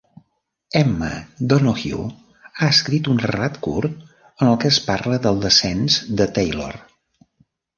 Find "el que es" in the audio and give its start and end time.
4.53-4.81